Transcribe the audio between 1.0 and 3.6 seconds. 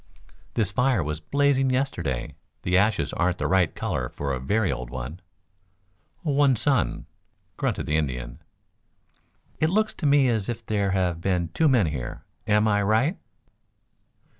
was blazing yesterday. The ashes aren't the